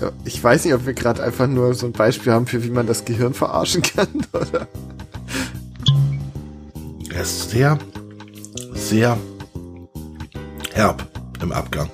[0.00, 2.70] Ja, ich weiß nicht, ob wir gerade einfach nur so ein Beispiel haben für wie
[2.70, 4.66] man das Gehirn verarschen kann, oder?
[7.12, 7.78] Er ist sehr,
[8.72, 9.18] sehr
[10.72, 11.06] herb
[11.42, 11.90] im Abgang.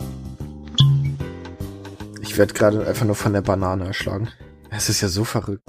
[2.21, 4.29] Ich werde gerade einfach nur von der Banane erschlagen.
[4.70, 5.62] Es ist ja so verrückt.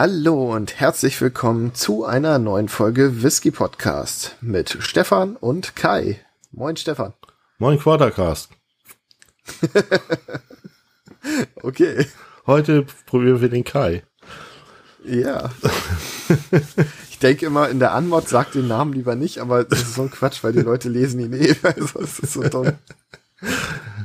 [0.00, 6.20] Hallo und herzlich willkommen zu einer neuen Folge Whisky Podcast mit Stefan und Kai.
[6.52, 7.14] Moin Stefan.
[7.58, 8.48] Moin Quadercast.
[11.64, 12.06] okay.
[12.46, 14.04] Heute probieren wir den Kai.
[15.04, 15.50] Ja.
[17.10, 20.02] ich denke immer, in der Anmod sagt den Namen lieber nicht, aber das ist so
[20.02, 21.56] ein Quatsch, weil die Leute lesen ihn eh.
[21.64, 22.70] Also es ist so dumm.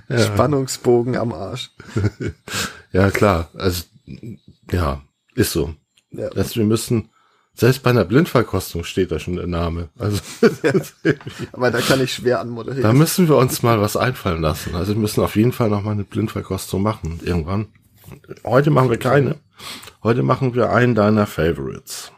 [0.09, 0.19] Ja.
[0.19, 1.69] Spannungsbogen am Arsch.
[2.91, 3.49] Ja, klar.
[3.55, 3.83] Also,
[4.71, 5.01] ja,
[5.35, 5.75] ist so.
[6.13, 6.29] Ja.
[6.29, 7.09] Dass wir müssen,
[7.55, 9.89] selbst bei einer Blindverkostung steht da schon der Name.
[9.97, 10.19] Also,
[10.63, 10.73] ja,
[11.51, 12.83] aber da kann ich schwer anmoderieren.
[12.83, 14.75] Da müssen wir uns mal was einfallen lassen.
[14.75, 17.67] Also wir müssen auf jeden Fall noch mal eine Blindverkostung machen irgendwann.
[18.43, 19.37] Heute machen wir keine.
[20.03, 22.11] Heute machen wir einen deiner Favorites.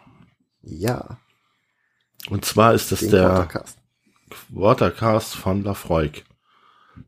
[0.61, 1.19] Ja.
[2.29, 3.77] Und zwar ist das Den der Watercast.
[4.49, 6.25] Watercast von Lafroig.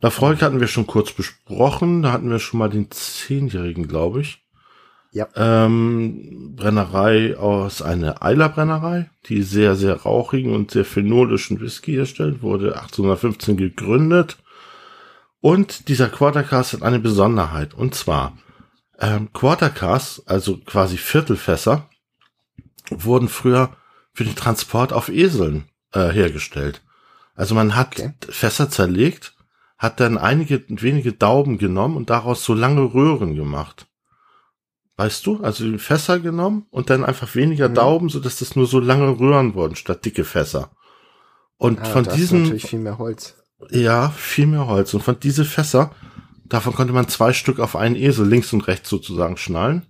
[0.02, 2.03] Lafroig hatten wir schon kurz besprochen.
[2.03, 4.47] Da hatten wir schon mal den Zehnjährigen, glaube ich.
[5.11, 5.27] Ja.
[5.36, 12.75] Ähm, Brennerei aus einer Eilerbrennerei, die sehr, sehr rauchigen und sehr phenolischen Whisky herstellt, wurde
[12.75, 14.38] 1815 gegründet.
[15.39, 17.73] Und dieser Quartercast hat eine Besonderheit.
[17.73, 18.38] Und zwar,
[19.00, 21.89] ähm, Quartercast, also quasi Viertelfässer,
[22.89, 23.75] wurden früher
[24.13, 26.81] für den Transport auf Eseln äh, hergestellt.
[27.35, 28.13] Also man hat okay.
[28.30, 29.35] Fässer zerlegt,
[29.78, 33.88] hat dann einige wenige Dauben genommen und daraus so lange Röhren gemacht.
[34.98, 35.42] Weißt du?
[35.44, 37.76] Also die Fässer genommen und dann einfach weniger mhm.
[37.76, 40.72] Dauben, so dass das nur so lange Röhren wurden statt dicke Fässer.
[41.58, 43.36] Und ah, von diesen natürlich viel mehr Holz.
[43.70, 45.92] Ja, viel mehr Holz und von diese Fässer,
[46.46, 49.85] davon konnte man zwei Stück auf einen Esel links und rechts sozusagen schnallen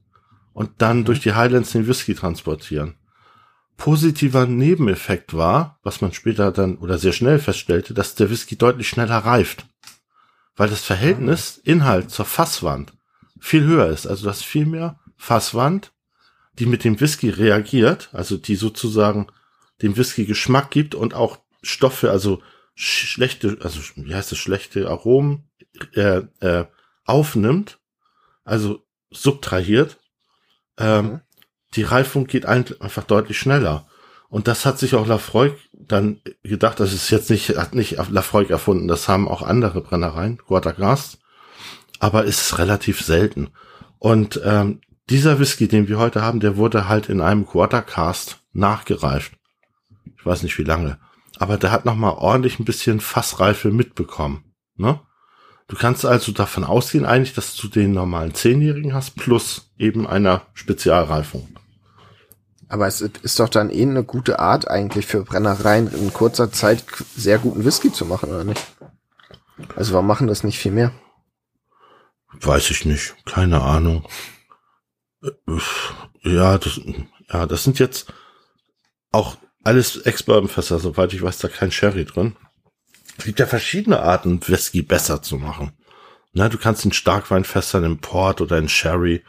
[0.53, 1.05] und dann mhm.
[1.05, 2.95] durch die Highlands den Whisky transportieren.
[3.77, 8.89] Positiver Nebeneffekt war, was man später dann oder sehr schnell feststellte, dass der Whisky deutlich
[8.89, 9.67] schneller reift.
[10.55, 11.73] Weil das Verhältnis mhm.
[11.73, 12.96] Inhalt zur Fasswand
[13.39, 14.07] viel höher ist.
[14.07, 15.91] Also das viel mehr Fasswand,
[16.59, 19.27] die mit dem Whisky reagiert, also die sozusagen
[19.81, 22.41] dem Whisky Geschmack gibt und auch Stoffe, also
[22.75, 25.49] schlechte, also wie heißt das, schlechte Aromen
[25.93, 26.65] äh, äh,
[27.05, 27.79] aufnimmt,
[28.43, 29.97] also subtrahiert.
[30.77, 31.21] Ähm, mhm.
[31.75, 33.87] Die Reifung geht einfach deutlich schneller.
[34.29, 38.49] Und das hat sich auch Lafroig dann gedacht, das ist jetzt nicht, hat nicht Lafroig
[38.49, 41.19] erfunden, das haben auch andere Brennereien, Guadagast
[41.99, 43.49] aber ist relativ selten.
[43.99, 49.33] Und ähm, dieser Whisky, den wir heute haben, der wurde halt in einem Quartercast nachgereift.
[50.17, 50.99] Ich weiß nicht wie lange.
[51.39, 54.43] Aber der hat nochmal ordentlich ein bisschen Fassreife mitbekommen.
[54.75, 54.99] Ne?
[55.67, 60.41] Du kannst also davon ausgehen eigentlich, dass du den normalen Zehnjährigen hast, plus eben einer
[60.53, 61.47] Spezialreifung.
[62.69, 66.83] Aber es ist doch dann eh eine gute Art eigentlich für Brennereien in kurzer Zeit
[67.15, 68.65] sehr guten Whisky zu machen, oder nicht?
[69.75, 70.91] Also warum machen das nicht viel mehr?
[72.41, 73.15] Weiß ich nicht.
[73.25, 74.07] Keine Ahnung.
[76.23, 76.79] Ja, das,
[77.31, 78.13] ja, das sind jetzt
[79.11, 82.35] auch alles Ex-Bourbon-Fässer, soweit ich weiß, da kein Sherry drin.
[83.17, 85.71] Es gibt ja verschiedene Arten, Whisky besser zu machen.
[86.33, 89.23] Na, du kannst in Starkweinfässern, im Port oder in Sherry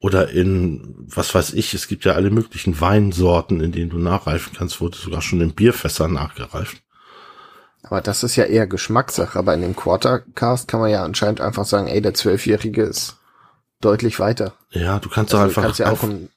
[0.00, 4.54] oder in, was weiß ich, es gibt ja alle möglichen Weinsorten, in denen du nachreifen
[4.56, 6.82] kannst, wurde sogar schon in Bierfässern nachgereift.
[7.88, 9.38] Aber das ist ja eher Geschmackssache.
[9.38, 13.16] Aber in dem Quartercast kann man ja anscheinend einfach sagen, ey, der Zwölfjährige ist
[13.80, 14.54] deutlich weiter.
[14.70, 16.28] Ja, du kannst also einfach, kannst ja auch ein,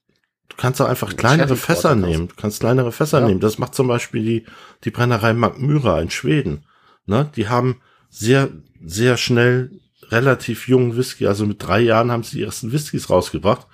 [0.49, 2.27] du kannst auch einfach kleinere Fässer nehmen.
[2.27, 3.27] Du kannst kleinere Fässer ja.
[3.27, 3.39] nehmen.
[3.39, 4.45] Das macht zum Beispiel die,
[4.83, 6.65] die Brennerei Magmyra in Schweden.
[7.05, 7.29] Ne?
[7.35, 8.49] Die haben sehr,
[8.85, 9.71] sehr schnell
[10.11, 13.67] relativ jungen Whisky, also mit drei Jahren haben sie die ersten Whiskys rausgebracht,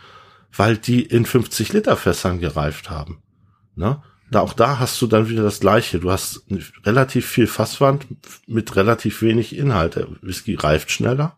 [0.55, 3.21] weil die in 50 Liter Fässern gereift haben.
[3.75, 4.01] Ne?
[4.31, 5.99] Da, auch da hast du dann wieder das Gleiche.
[5.99, 6.45] Du hast
[6.83, 8.07] relativ viel Fasswand
[8.47, 9.95] mit relativ wenig Inhalt.
[9.95, 11.37] Der Whisky reift schneller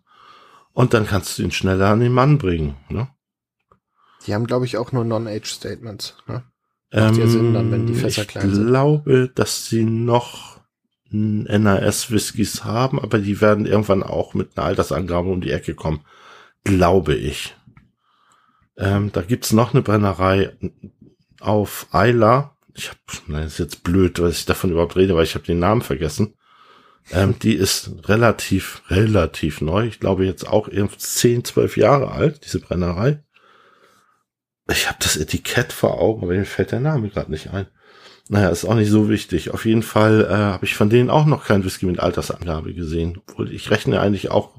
[0.73, 2.75] und dann kannst du ihn schneller an den Mann bringen.
[2.89, 3.09] Ne?
[4.25, 6.15] Die haben, glaube ich, auch nur Non-Age-Statements.
[6.27, 6.43] Ne?
[6.93, 8.63] Macht ähm, Sinn dann, wenn die Fässer klein sind.
[8.63, 10.61] Ich glaube, dass sie noch
[11.09, 16.01] NAS-Whiskys haben, aber die werden irgendwann auch mit einer Altersangabe um die Ecke kommen.
[16.63, 17.55] Glaube ich.
[18.77, 20.55] Ähm, da gibt's noch eine Brennerei
[21.39, 25.35] auf Eila, ich habe, nein, ist jetzt blöd, was ich davon überhaupt rede, weil ich
[25.35, 26.35] habe den Namen vergessen.
[27.11, 29.87] Ähm, die ist relativ, relativ neu.
[29.87, 33.23] Ich glaube jetzt auch irgendwie 10, 12 Jahre alt, diese Brennerei.
[34.69, 37.67] Ich habe das Etikett vor Augen, aber mir fällt der Name gerade nicht ein.
[38.29, 39.51] Naja, ist auch nicht so wichtig.
[39.51, 43.21] Auf jeden Fall äh, habe ich von denen auch noch kein Whisky mit Altersangabe gesehen.
[43.25, 44.57] Obwohl ich rechne eigentlich auch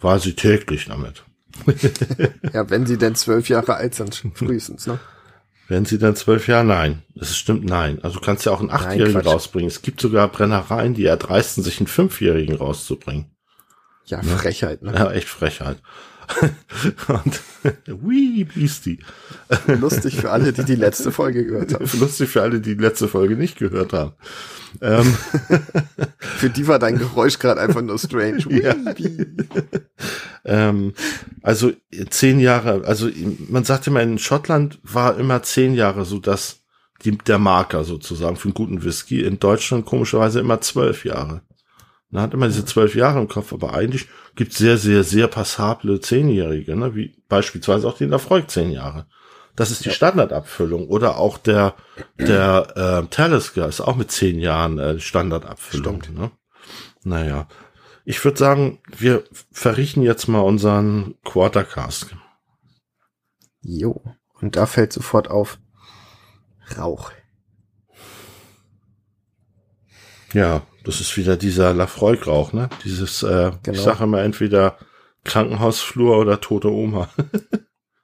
[0.00, 1.24] quasi täglich damit.
[2.52, 5.00] ja, wenn sie denn zwölf Jahre alt sind, frühestens, ne?
[5.68, 7.02] Wenn sie dann zwölf Jahre, nein.
[7.14, 7.98] Das stimmt, nein.
[8.02, 9.68] Also du kannst ja auch einen Achtjährigen rausbringen.
[9.68, 13.35] Es gibt sogar Brennereien, die erdreisten, sich einen Fünfjährigen rauszubringen.
[14.06, 14.92] Ja, Frechheit, ne?
[14.94, 15.78] Ja, echt Frechheit.
[17.08, 17.40] und
[17.86, 18.98] Wee Beastie.
[19.66, 21.88] Lustig für alle, die die letzte Folge gehört haben.
[21.98, 24.12] Lustig für alle, die die letzte Folge nicht gehört haben.
[24.80, 25.16] Ähm.
[26.18, 28.44] für die war dein Geräusch gerade einfach nur strange.
[28.50, 28.74] Ja.
[30.44, 30.92] ähm,
[31.42, 31.72] also
[32.10, 33.08] zehn Jahre, also
[33.48, 36.60] man sagt immer, in Schottland war immer zehn Jahre so dass
[37.04, 39.22] die, der Marker sozusagen für einen guten Whisky.
[39.22, 41.42] In Deutschland komischerweise immer zwölf Jahre.
[42.10, 45.26] Man hat immer diese zwölf Jahre im Kopf, aber eigentlich gibt es sehr, sehr, sehr
[45.26, 46.94] passable Zehnjährige, ne?
[46.94, 49.06] wie beispielsweise auch den Erfolg zehn Jahre.
[49.56, 49.94] Das ist die ja.
[49.94, 50.86] Standardabfüllung.
[50.88, 51.74] Oder auch der,
[52.18, 56.02] der äh, Talisker ist auch mit zehn Jahren äh, Standardabfüllung.
[56.02, 56.18] Stimmt.
[56.18, 56.30] Ne?
[57.02, 57.48] Naja.
[58.04, 62.14] Ich würde sagen, wir verrichten jetzt mal unseren Quartercast.
[63.62, 64.00] Jo.
[64.34, 65.58] Und da fällt sofort auf
[66.78, 67.10] Rauch.
[70.32, 72.70] Ja, das ist wieder dieser Lafroig-Rauch, ne?
[72.84, 73.76] Dieses, äh, genau.
[73.76, 74.78] ich sage immer entweder
[75.24, 77.10] Krankenhausflur oder tote Oma.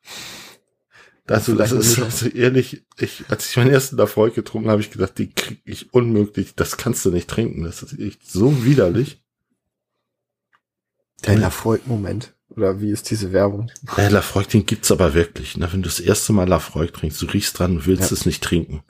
[1.28, 5.16] also, das ist also ehrlich, ich, als ich meinen ersten Lafroig getrunken habe, ich gedacht,
[5.16, 7.62] die krieg ich unmöglich, das kannst du nicht trinken.
[7.62, 9.22] Das ist echt so widerlich.
[11.24, 12.34] Der Lafroig-Moment.
[12.48, 13.70] Oder wie ist diese Werbung?
[13.96, 15.56] Der Lafroig, den gibt's aber wirklich.
[15.56, 15.72] Ne?
[15.72, 18.14] Wenn du das erste Mal Lafroig trinkst, du riechst dran und willst ja.
[18.14, 18.82] es nicht trinken.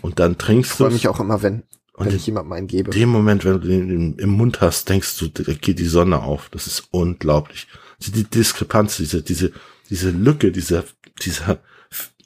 [0.00, 0.74] Und dann trinkst du.
[0.74, 1.64] Ich freue mich auch immer, wenn,
[1.96, 2.92] und wenn ich jemandem einen gebe.
[2.92, 6.22] In dem Moment, wenn du den im Mund hast, denkst du, da geht die Sonne
[6.22, 6.50] auf.
[6.50, 7.66] Das ist unglaublich.
[7.98, 9.52] Die Diskrepanz, diese, diese,
[9.88, 10.84] diese Lücke, dieser,
[11.22, 11.58] dieser,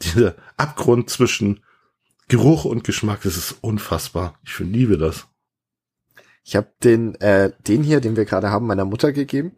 [0.03, 1.61] dieser Abgrund zwischen
[2.27, 4.39] Geruch und Geschmack, das ist unfassbar.
[4.45, 5.29] Ich liebe das.
[6.43, 9.53] Ich habe den, äh, den hier, den wir gerade haben, meiner Mutter gegeben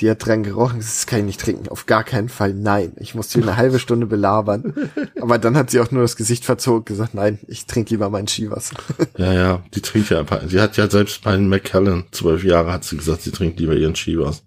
[0.00, 1.68] die hat dran gerochen, das kann ich nicht trinken.
[1.68, 2.92] Auf gar keinen Fall, nein.
[2.98, 4.74] Ich musste sie eine halbe Stunde belabern.
[5.20, 8.26] Aber dann hat sie auch nur das Gesicht verzogen gesagt, nein, ich trinke lieber mein
[8.26, 8.76] Skiwasser.
[9.18, 10.42] Ja, ja, die trinkt ja einfach.
[10.46, 13.94] Sie hat ja selbst bei McKellen, zwölf Jahre, hat sie gesagt, sie trinkt lieber ihren
[13.94, 14.42] Skiwasser.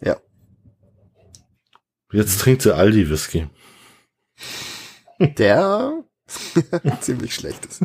[0.00, 0.16] Ja.
[2.12, 3.48] Jetzt trinkt sie Aldi Whisky.
[5.18, 5.92] Der
[7.00, 7.82] ziemlich schlecht ist.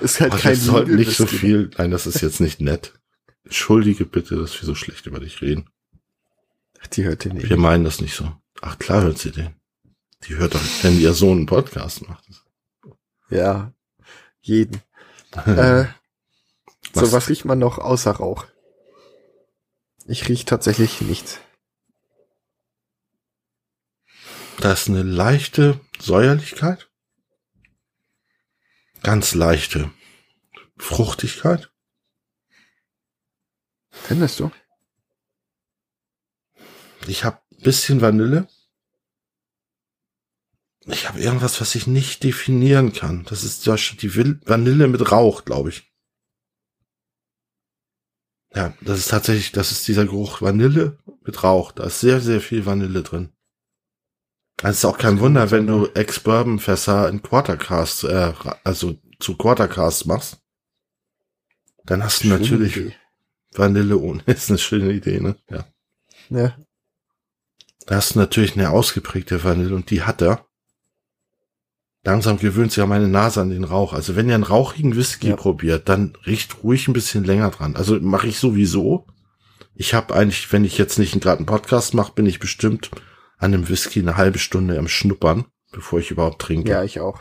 [0.00, 1.70] Ist halt oh, kein soll nicht so viel.
[1.76, 2.94] Nein, das ist jetzt nicht nett.
[3.44, 5.68] Entschuldige bitte, dass wir so schlecht über dich reden.
[6.88, 7.48] Die hört den nicht.
[7.48, 8.32] Wir meinen das nicht so.
[8.62, 9.54] Ach klar hört sie den.
[10.24, 12.24] Die hört doch, wenn ihr Sohn einen Podcast macht.
[13.30, 13.72] Ja,
[14.40, 14.82] jeden.
[15.46, 15.84] äh,
[16.92, 17.10] was?
[17.10, 18.46] So, was riecht man noch außer Rauch?
[20.06, 21.40] Ich riech tatsächlich nichts.
[24.58, 26.90] Da ist eine leichte Säuerlichkeit.
[29.02, 29.90] Ganz leichte
[30.76, 31.70] Fruchtigkeit.
[33.90, 34.50] Findest du?
[37.06, 38.48] Ich habe bisschen Vanille.
[40.86, 43.24] Ich habe irgendwas, was ich nicht definieren kann.
[43.28, 44.14] Das ist die
[44.46, 45.92] Vanille mit Rauch, glaube ich.
[48.54, 51.70] Ja, das ist tatsächlich, das ist dieser Geruch Vanille mit Rauch.
[51.72, 53.32] Da ist sehr, sehr viel Vanille drin.
[54.62, 58.32] Es ist auch kein Wunder, wenn du Ex-Bourbon-Fässer in Quartercast, äh,
[58.64, 60.38] also zu Quartercast machst.
[61.84, 62.96] Dann hast du schöne natürlich Idee.
[63.52, 64.22] Vanille ohne.
[64.26, 65.36] Ist eine schöne Idee, ne?
[65.48, 65.66] Ja.
[66.28, 66.56] Ja.
[67.90, 70.46] Da hast du natürlich eine ausgeprägte Vanille und die hat er.
[72.04, 73.94] Langsam gewöhnt sich ja meine Nase an den Rauch.
[73.94, 75.34] Also wenn ihr einen rauchigen Whisky ja.
[75.34, 77.74] probiert, dann riecht ruhig ein bisschen länger dran.
[77.74, 79.08] Also mache ich sowieso.
[79.74, 82.92] Ich habe eigentlich, wenn ich jetzt nicht gerade einen Podcast mache, bin ich bestimmt
[83.38, 86.70] an dem Whisky eine halbe Stunde am Schnuppern, bevor ich überhaupt trinke.
[86.70, 87.18] Ja, ich auch.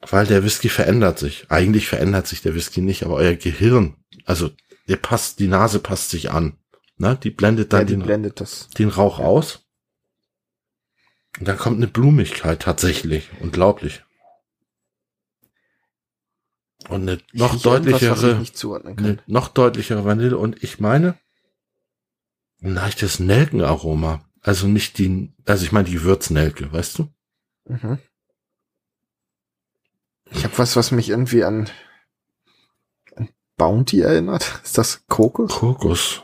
[0.00, 1.46] Weil der Whisky verändert sich.
[1.50, 4.50] Eigentlich verändert sich der Whisky nicht, aber euer Gehirn, also
[4.88, 6.58] der passt, die Nase passt sich an.
[7.02, 7.18] Ne?
[7.20, 8.68] Die blendet dann ja, die den, blendet das.
[8.78, 9.24] den Rauch ja.
[9.24, 9.66] aus.
[11.36, 13.28] Und dann kommt eine Blumigkeit tatsächlich.
[13.40, 14.04] Unglaublich.
[16.88, 18.44] Und eine noch deutlichere,
[18.96, 20.38] eine noch deutlichere Vanille.
[20.38, 21.18] Und ich meine,
[22.62, 24.24] ein leichtes Nelkenaroma.
[24.40, 27.08] Also nicht die, also ich meine die Würznelke, weißt du?
[27.64, 27.98] Mhm.
[30.30, 31.68] Ich habe was, was mich irgendwie an,
[33.16, 34.60] an Bounty erinnert.
[34.62, 35.50] Ist das Kokos?
[35.50, 36.22] Kokos.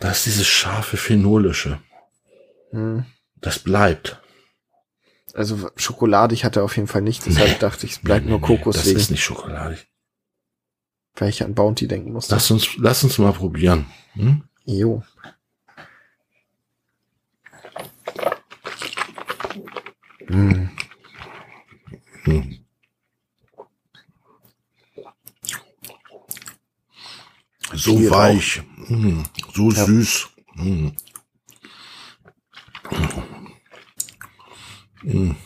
[0.00, 1.80] Das ist dieses scharfe Phenolische.
[2.70, 3.04] Hm.
[3.40, 4.20] Das bleibt.
[5.34, 7.58] Also schokoladig hat er auf jeden Fall nicht, deshalb nee.
[7.58, 8.76] dachte ich, es bleibt nee, nur nee, Kokos.
[8.76, 8.98] Das wegen.
[8.98, 9.86] ist nicht schokoladig.
[11.14, 12.28] Weil ich an Bounty denken muss.
[12.30, 13.86] Lass uns, lass uns mal probieren.
[14.14, 14.44] Hm?
[14.64, 15.02] Jo.
[20.28, 20.70] Hm.
[22.24, 22.58] Hm.
[27.72, 28.14] So Zero.
[28.14, 29.22] weich, mm,
[29.54, 29.84] so ja.
[29.84, 30.28] süß.
[30.54, 30.88] Mm.
[35.02, 35.36] Mm.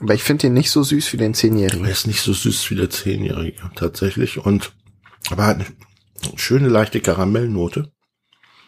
[0.00, 1.84] Aber ich finde den nicht so süß wie den Zehnjährigen.
[1.84, 4.38] Er ist nicht so süß wie der Zehnjährige, tatsächlich.
[4.38, 4.72] Und,
[5.30, 5.66] aber hat eine
[6.38, 7.92] schöne, leichte Karamellnote.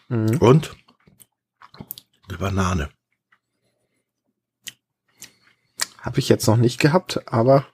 [0.09, 0.37] Mhm.
[0.37, 0.75] Und
[2.27, 2.89] eine Banane.
[5.99, 7.67] Habe ich jetzt noch nicht gehabt, aber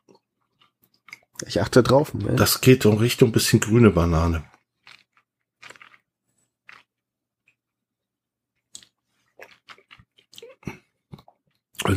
[1.46, 2.14] ich achte drauf.
[2.14, 2.36] Ne?
[2.36, 4.44] Das geht in Richtung bisschen grüne Banane.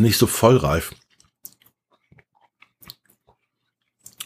[0.00, 0.94] Nicht so vollreif.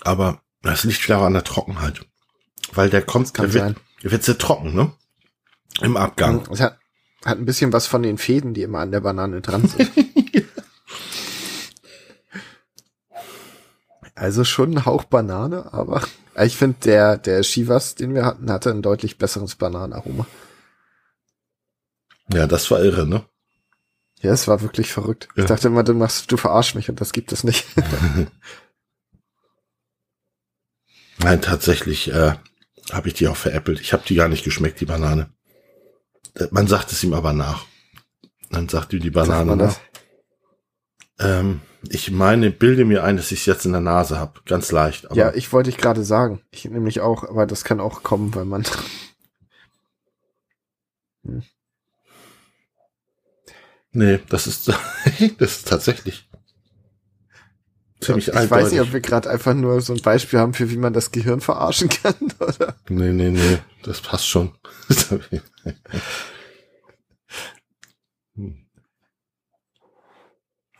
[0.00, 2.00] Aber das liegt klar an der Trockenheit.
[2.72, 4.92] Weil der kommt, der wird, der wird sehr trocken, ne?
[5.80, 6.46] Im Abgang.
[6.50, 6.78] Es hat,
[7.24, 9.90] hat ein bisschen was von den Fäden, die immer an der Banane dran sind.
[14.14, 16.02] Also schon ein Hauch Banane, aber
[16.40, 20.26] ich finde, der, der Shivas, den wir hatten, hatte ein deutlich besseres Bananenaroma.
[22.32, 23.24] Ja, das war irre, ne?
[24.24, 25.28] Ja, es war wirklich verrückt.
[25.36, 25.42] Ja.
[25.42, 27.66] Ich dachte immer, du machst, du verarsch mich und das gibt es nicht.
[31.18, 32.32] Nein, tatsächlich äh,
[32.90, 33.80] habe ich die auch veräppelt.
[33.80, 35.28] Ich habe die gar nicht geschmeckt, die Banane.
[36.50, 37.66] Man sagt es ihm aber nach.
[38.50, 39.78] Dann sagt ihm die Banane nach.
[41.18, 44.40] Ähm, ich meine, bilde mir ein, dass ich es jetzt in der Nase habe.
[44.46, 45.06] Ganz leicht.
[45.12, 46.40] Ja, ich wollte ich gerade sagen.
[46.50, 48.64] Ich nämlich auch, aber das kann auch kommen, weil man.
[51.24, 51.42] hm.
[53.94, 54.68] Nee, das ist,
[55.38, 56.28] das ist tatsächlich
[58.00, 58.50] ziemlich Ich eindeutig.
[58.50, 61.10] weiß nicht, ob wir gerade einfach nur so ein Beispiel haben, für wie man das
[61.12, 62.76] Gehirn verarschen kann, oder?
[62.88, 64.52] Nee, nee, nee, das passt schon.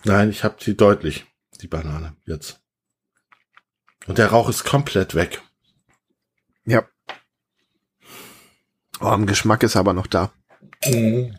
[0.05, 1.25] Nein, ich habe sie deutlich,
[1.61, 2.61] die Banane jetzt.
[4.07, 5.41] Und der Rauch ist komplett weg.
[6.67, 6.87] Ja.
[9.01, 10.33] Oh, am Geschmack ist aber noch da.
[10.85, 11.39] Mhm.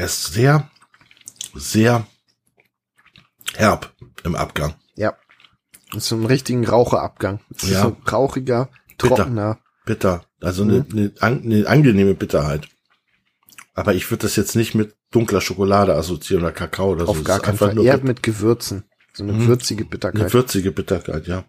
[0.00, 0.70] Er ist sehr,
[1.52, 2.06] sehr
[3.54, 3.92] herb
[4.24, 4.74] im Abgang.
[4.94, 5.14] Ja.
[5.92, 7.40] Das ist so ein richtigen Raucherabgang.
[7.50, 7.76] Das ja.
[7.76, 9.58] ist so rauchiger, trockener.
[9.84, 10.20] Bitter.
[10.20, 10.24] bitter.
[10.40, 10.86] Also mhm.
[10.90, 12.66] eine, eine, eine angenehme Bitterheit.
[13.74, 17.20] Aber ich würde das jetzt nicht mit dunkler Schokolade assoziieren oder Kakao oder Auf so.
[17.20, 17.78] Auf gar keinen Fall.
[17.78, 18.84] Eher mit Gewürzen.
[19.12, 19.48] So eine mhm.
[19.48, 20.22] würzige Bitterkeit.
[20.22, 21.44] Eine würzige Bitterkeit, ja.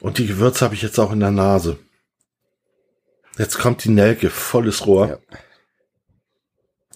[0.00, 1.78] Und die Gewürze habe ich jetzt auch in der Nase.
[3.40, 5.08] Jetzt kommt die Nelke, volles Rohr.
[5.08, 5.18] Ja.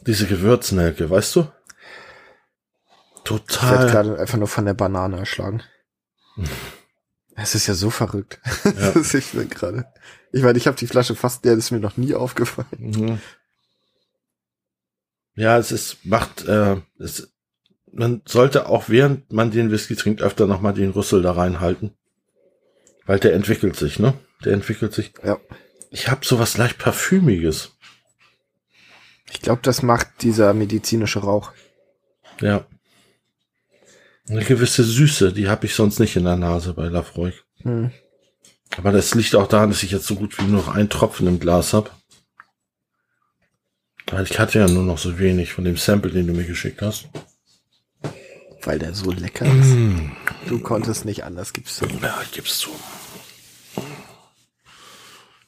[0.06, 1.50] Diese Gewürznelke, weißt du?
[3.24, 3.64] Total.
[3.64, 5.62] Ich werde gerade einfach nur von der Banane erschlagen.
[7.36, 8.40] Es ist ja so verrückt.
[8.64, 8.70] Ja.
[8.92, 9.86] das ist ich gerade.
[10.30, 12.68] Ich meine, ich habe die Flasche fast, der ist mir noch nie aufgefallen.
[12.78, 13.18] Mhm.
[15.34, 17.34] Ja, es ist, macht, äh, es,
[17.90, 21.96] man sollte auch während man den Whisky trinkt öfter nochmal den Rüssel da reinhalten.
[23.04, 24.14] Weil der entwickelt sich, ne?
[24.44, 25.12] Der entwickelt sich.
[25.24, 25.40] Ja.
[25.94, 27.70] Ich habe sowas leicht parfümiges.
[29.30, 31.52] Ich glaube, das macht dieser medizinische Rauch.
[32.40, 32.66] Ja.
[34.28, 37.44] Eine gewisse Süße, die habe ich sonst nicht in der Nase bei Lafroig.
[37.62, 37.92] Hm.
[38.76, 41.28] Aber das liegt auch daran, dass ich jetzt so gut wie nur noch einen Tropfen
[41.28, 41.90] im Glas habe.
[44.08, 46.82] Weil ich hatte ja nur noch so wenig von dem Sample, den du mir geschickt
[46.82, 47.06] hast.
[48.62, 49.68] Weil der so lecker ist.
[49.68, 50.10] Mm.
[50.48, 51.86] Du konntest nicht anders, gibst du.
[52.02, 52.70] Ja, gibst du.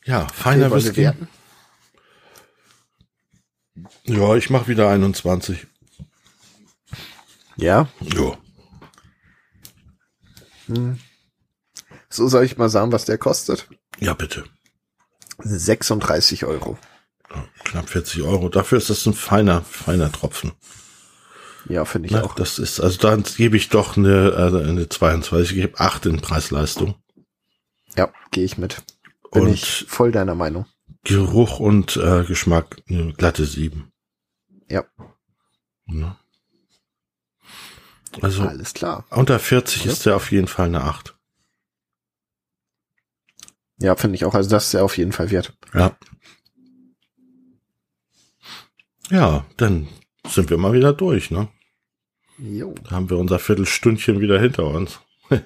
[0.06, 1.10] Ja, feiner Whisky.
[4.04, 5.66] Ja, ich mach wieder 21.
[7.56, 7.88] Ja?
[8.00, 8.38] Ja.
[10.66, 10.98] Hm.
[12.08, 13.68] So soll ich mal sagen, was der kostet?
[13.98, 14.44] Ja, bitte.
[15.38, 16.78] 36 Euro.
[17.64, 18.48] knapp 40 Euro.
[18.48, 20.52] Dafür ist das ein feiner, feiner Tropfen.
[21.68, 22.34] Ja, finde ich Na, auch.
[22.34, 26.20] Das ist, also da gebe ich doch eine, also eine 22, ich gebe 8 in
[26.20, 26.94] Preis-Leistung.
[27.96, 28.82] Ja, gehe ich mit.
[29.32, 30.66] Bin und ich voll deiner Meinung.
[31.04, 33.92] Geruch und äh, Geschmack eine glatte 7.
[34.68, 34.84] Ja.
[35.86, 36.18] ja.
[38.22, 39.04] Also alles klar.
[39.10, 39.92] Unter 40 ja.
[39.92, 41.16] ist der auf jeden Fall eine 8.
[43.78, 44.34] Ja, finde ich auch.
[44.34, 45.56] Also das ist ja auf jeden Fall wert.
[45.74, 45.96] Ja.
[49.10, 49.88] Ja, dann
[50.26, 51.48] sind wir mal wieder durch, ne?
[52.38, 52.74] Jo.
[52.84, 55.00] Da haben wir unser Viertelstündchen wieder hinter uns.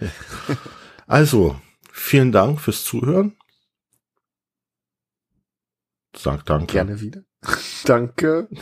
[1.06, 1.60] also,
[1.92, 3.36] vielen Dank fürs Zuhören.
[6.16, 6.72] Sag danke.
[6.72, 7.22] Gerne wieder.
[7.84, 8.48] danke.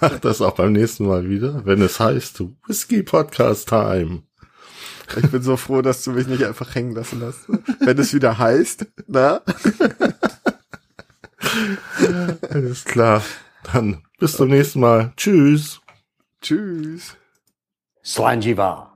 [0.00, 4.22] Mach das auch beim nächsten Mal wieder, wenn es heißt Whisky Podcast Time.
[5.16, 7.48] Ich bin so froh, dass du mich nicht einfach hängen lassen hast.
[7.80, 9.42] Wenn es wieder heißt, na?
[12.50, 13.22] Alles klar.
[13.72, 15.12] Dann bis zum nächsten Mal.
[15.16, 15.80] Tschüss.
[16.40, 17.16] Tschüss.
[18.04, 18.91] Slanjiva.